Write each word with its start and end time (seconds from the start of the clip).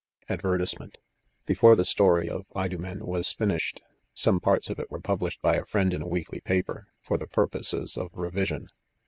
ADVERTISEMENT, 0.29 0.97
Before 1.45 1.75
the 1.75 1.85
story 1.85 2.27
of 2.27 2.47
Idomea'' 2.57 2.95
9 3.01 3.05
was 3.05 3.33
finished, 3.33 3.83
some 4.15 4.39
parts 4.39 4.67
of 4.67 4.79
it 4.79 4.89
were 4.89 4.99
published 4.99 5.43
bjr 5.43 5.61
a 5.61 5.65
friend 5.67 5.93
In 5.93 6.01
a 6.01 6.07
weekly 6.07 6.39
paper, 6.39 6.87
for 7.03 7.19
the 7.19 7.27
pur 7.27 7.45
poses 7.45 7.97
of 7.97 8.11
i'iiYJsioa. 8.15 8.65